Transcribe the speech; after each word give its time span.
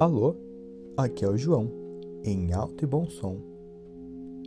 Alô, 0.00 0.34
aqui 0.96 1.26
é 1.26 1.28
o 1.28 1.36
João, 1.36 1.70
em 2.24 2.54
alto 2.54 2.84
e 2.84 2.86
bom 2.86 3.04
som. 3.10 3.36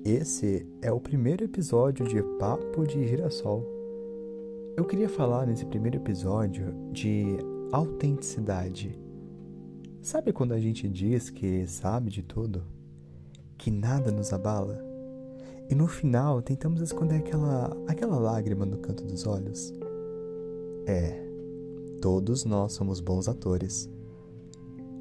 Esse 0.03 0.67
é 0.81 0.91
o 0.91 0.99
primeiro 0.99 1.43
episódio 1.43 2.07
de 2.07 2.23
Papo 2.39 2.87
de 2.87 3.07
Girassol. 3.07 3.63
Eu 4.75 4.83
queria 4.83 5.07
falar 5.07 5.45
nesse 5.45 5.63
primeiro 5.63 5.97
episódio 5.97 6.73
de 6.91 7.37
autenticidade. 7.71 8.99
Sabe 10.01 10.33
quando 10.33 10.53
a 10.53 10.59
gente 10.59 10.89
diz 10.89 11.29
que 11.29 11.67
sabe 11.67 12.09
de 12.09 12.23
tudo? 12.23 12.63
Que 13.55 13.69
nada 13.69 14.11
nos 14.11 14.33
abala? 14.33 14.83
E 15.69 15.75
no 15.75 15.85
final 15.85 16.41
tentamos 16.41 16.81
esconder 16.81 17.17
aquela, 17.17 17.77
aquela 17.87 18.17
lágrima 18.17 18.65
no 18.65 18.79
canto 18.79 19.03
dos 19.03 19.27
olhos? 19.27 19.71
É, 20.87 21.23
todos 22.01 22.43
nós 22.43 22.73
somos 22.73 22.99
bons 22.99 23.27
atores 23.27 23.87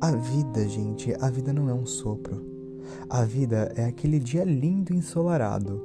a 0.03 0.11
vida, 0.11 0.69
gente, 0.69 1.15
a 1.21 1.31
vida 1.31 1.53
não 1.53 1.71
é 1.71 1.73
um 1.73 1.87
sopro. 1.87 2.45
A 3.09 3.25
vida 3.25 3.73
é 3.77 3.85
aquele 3.85 4.19
dia 4.19 4.43
lindo 4.43 4.93
e 4.93 4.97
ensolarado 4.97 5.81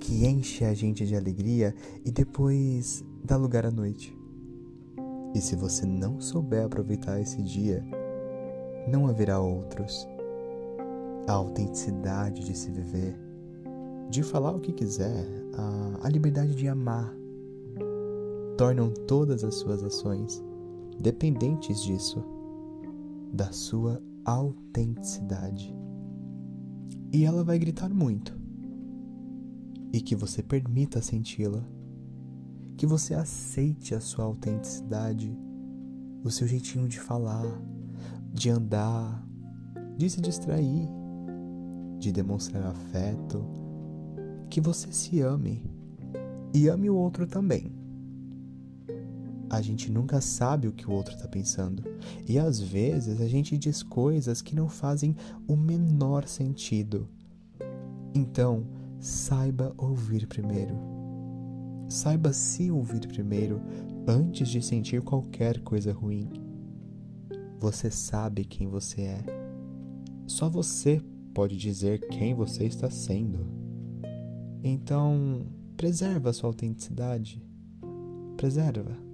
que 0.00 0.26
enche 0.26 0.64
a 0.64 0.74
gente 0.74 1.06
de 1.06 1.14
alegria 1.14 1.72
e 2.04 2.10
depois 2.10 3.04
dá 3.22 3.36
lugar 3.36 3.64
à 3.64 3.70
noite. 3.70 4.18
E 5.32 5.40
se 5.40 5.54
você 5.54 5.86
não 5.86 6.20
souber 6.20 6.64
aproveitar 6.64 7.20
esse 7.20 7.40
dia, 7.40 7.84
não 8.88 9.06
haverá 9.06 9.38
outros. 9.38 10.08
A 11.28 11.32
autenticidade 11.34 12.44
de 12.44 12.58
se 12.58 12.68
viver, 12.72 13.16
de 14.10 14.24
falar 14.24 14.56
o 14.56 14.60
que 14.60 14.72
quiser, 14.72 15.24
a, 15.54 16.06
a 16.08 16.08
liberdade 16.08 16.52
de 16.52 16.66
amar, 16.66 17.14
tornam 18.56 18.90
todas 18.90 19.44
as 19.44 19.54
suas 19.54 19.84
ações 19.84 20.42
dependentes 20.98 21.80
disso 21.80 22.34
da 23.32 23.52
sua 23.52 24.02
autenticidade. 24.24 25.74
E 27.12 27.24
ela 27.24 27.44
vai 27.44 27.58
gritar 27.58 27.88
muito. 27.92 28.38
E 29.92 30.00
que 30.00 30.14
você 30.14 30.42
permita 30.42 31.00
senti-la. 31.00 31.62
Que 32.76 32.86
você 32.86 33.14
aceite 33.14 33.94
a 33.94 34.00
sua 34.00 34.24
autenticidade, 34.24 35.34
o 36.22 36.30
seu 36.30 36.46
jeitinho 36.46 36.88
de 36.88 37.00
falar, 37.00 37.46
de 38.32 38.50
andar, 38.50 39.26
de 39.96 40.10
se 40.10 40.20
distrair, 40.20 40.88
de 41.98 42.12
demonstrar 42.12 42.66
afeto. 42.66 43.44
Que 44.50 44.60
você 44.60 44.92
se 44.92 45.20
ame 45.20 45.64
e 46.52 46.68
ame 46.68 46.90
o 46.90 46.96
outro 46.96 47.26
também 47.26 47.85
a 49.48 49.60
gente 49.60 49.90
nunca 49.90 50.20
sabe 50.20 50.68
o 50.68 50.72
que 50.72 50.88
o 50.88 50.92
outro 50.92 51.14
está 51.14 51.28
pensando. 51.28 51.82
E 52.26 52.38
às 52.38 52.60
vezes 52.60 53.20
a 53.20 53.28
gente 53.28 53.56
diz 53.56 53.82
coisas 53.82 54.42
que 54.42 54.54
não 54.54 54.68
fazem 54.68 55.14
o 55.46 55.56
menor 55.56 56.26
sentido. 56.26 57.08
Então, 58.14 58.66
saiba 58.98 59.74
ouvir 59.76 60.26
primeiro. 60.26 60.74
Saiba 61.88 62.32
se 62.32 62.70
ouvir 62.70 63.06
primeiro 63.06 63.60
antes 64.06 64.48
de 64.48 64.60
sentir 64.60 65.02
qualquer 65.02 65.60
coisa 65.60 65.92
ruim. 65.92 66.28
Você 67.60 67.90
sabe 67.90 68.44
quem 68.44 68.66
você 68.68 69.02
é. 69.02 69.24
Só 70.26 70.48
você 70.48 71.00
pode 71.32 71.56
dizer 71.56 72.00
quem 72.08 72.34
você 72.34 72.64
está 72.64 72.90
sendo. 72.90 73.46
Então, 74.62 75.46
preserva 75.76 76.30
a 76.30 76.32
sua 76.32 76.48
autenticidade. 76.48 77.42
Preserva. 78.36 79.05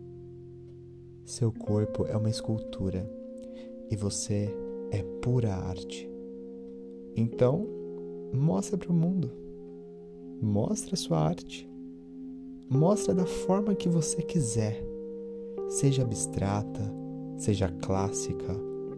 Seu 1.25 1.53
corpo 1.53 2.05
é 2.07 2.17
uma 2.17 2.29
escultura 2.29 3.09
e 3.89 3.95
você 3.95 4.53
é 4.91 5.03
pura 5.23 5.55
arte. 5.55 6.11
Então, 7.15 7.67
mostra 8.33 8.77
para 8.77 8.91
o 8.91 8.95
mundo. 8.95 9.31
Mostra 10.43 10.95
a 10.95 10.97
sua 10.97 11.21
arte. 11.21 11.71
Mostra 12.69 13.15
da 13.15 13.25
forma 13.25 13.75
que 13.75 13.89
você 13.89 14.21
quiser. 14.21 14.83
Seja 15.69 16.03
abstrata, 16.03 16.93
seja 17.37 17.69
clássica, 17.69 18.53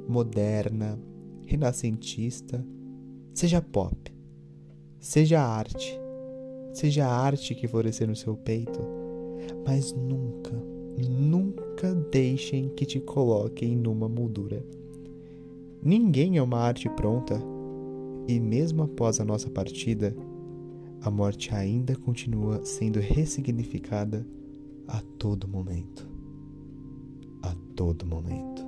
moderna, 0.08 0.98
renascentista, 1.46 2.64
seja 3.34 3.60
pop. 3.60 3.96
Seja 4.98 5.42
arte. 5.42 6.00
Seja 6.72 7.06
a 7.06 7.12
arte 7.12 7.54
que 7.54 7.68
florescer 7.68 8.08
no 8.08 8.16
seu 8.16 8.34
peito, 8.34 8.80
mas 9.64 9.92
nunca 9.92 10.73
nunca 10.98 11.94
deixem 11.94 12.68
que 12.70 12.86
te 12.86 13.00
coloquem 13.00 13.76
numa 13.76 14.08
moldura. 14.08 14.64
Ninguém 15.82 16.38
é 16.38 16.42
uma 16.42 16.58
arte 16.58 16.88
pronta, 16.88 17.40
e 18.26 18.40
mesmo 18.40 18.82
após 18.82 19.20
a 19.20 19.24
nossa 19.24 19.50
partida, 19.50 20.16
a 21.02 21.10
morte 21.10 21.54
ainda 21.54 21.94
continua 21.94 22.64
sendo 22.64 22.98
ressignificada 22.98 24.26
a 24.88 25.02
todo 25.18 25.46
momento. 25.46 26.08
A 27.42 27.54
todo 27.76 28.06
momento. 28.06 28.63